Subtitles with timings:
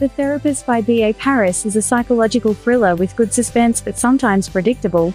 [0.00, 1.12] The Therapist by B.A.
[1.12, 5.14] Paris is a psychological thriller with good suspense but sometimes predictable.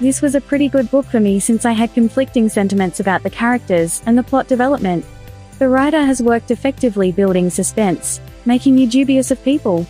[0.00, 3.28] This was a pretty good book for me since I had conflicting sentiments about the
[3.28, 5.04] characters and the plot development.
[5.58, 9.86] The writer has worked effectively building suspense, making you dubious of people.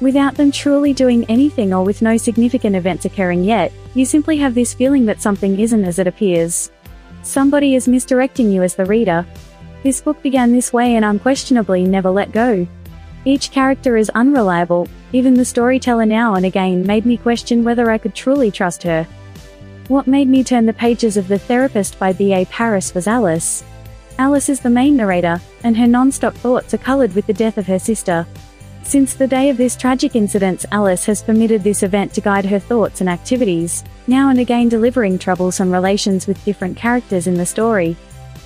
[0.00, 4.54] Without them truly doing anything or with no significant events occurring yet, you simply have
[4.54, 6.70] this feeling that something isn't as it appears.
[7.24, 9.26] Somebody is misdirecting you as the reader.
[9.82, 12.64] This book began this way and unquestionably never let go.
[13.24, 17.98] Each character is unreliable, even the storyteller now and again made me question whether I
[17.98, 19.06] could truly trust her.
[19.86, 22.46] What made me turn the pages of The Therapist by B.A.
[22.46, 23.62] Paris was Alice.
[24.18, 27.66] Alice is the main narrator, and her non-stop thoughts are colored with the death of
[27.66, 28.26] her sister.
[28.82, 32.58] Since the day of this tragic incident, Alice has permitted this event to guide her
[32.58, 37.96] thoughts and activities, now and again delivering troublesome relations with different characters in the story.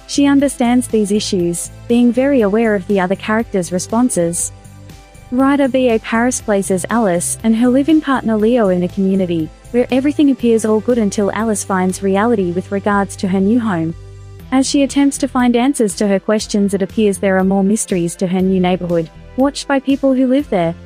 [0.07, 4.53] She understands these issues, being very aware of the other characters' responses,
[5.33, 5.99] Writer B.A.
[5.99, 10.79] Paris places Alice and her live-in partner Leo in a community, where everything appears all
[10.79, 13.93] good until Alice finds reality with regards to her new home.
[14.53, 18.15] As she attempts to find answers to her questions it appears there are more mysteries
[18.17, 20.77] to her new neighborhood, watched by people who live there.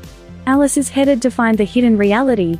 [0.46, 2.58] Alice is headed to find the hidden reality.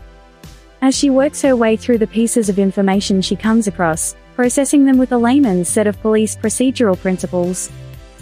[0.82, 4.98] As she works her way through the pieces of information she comes across, processing them
[4.98, 7.70] with a layman's set of police procedural principles.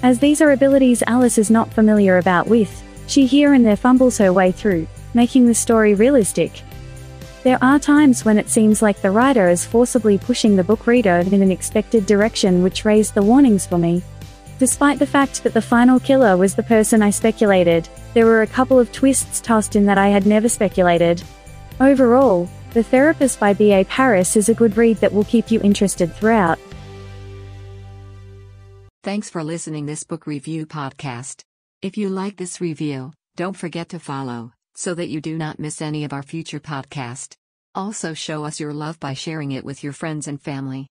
[0.05, 4.19] As these are abilities Alice is not familiar about with, she here and there fumbles
[4.19, 6.63] her way through, making the story realistic.
[7.43, 11.25] There are times when it seems like the writer is forcibly pushing the book reader
[11.33, 14.03] in an expected direction which raised the warnings for me.
[14.59, 18.47] Despite the fact that the final killer was the person I speculated, there were a
[18.47, 21.23] couple of twists tossed in that I had never speculated.
[21.81, 23.85] Overall, The Therapist by B.A.
[23.85, 26.59] Paris is a good read that will keep you interested throughout.
[29.05, 31.48] Thanks for listening this book review podcast.
[31.81, 35.81] If you like this review, don't forget to follow, so that you do not miss
[35.81, 37.37] any of our future podcast.
[37.73, 40.87] Also show us your love by sharing it with your friends and family.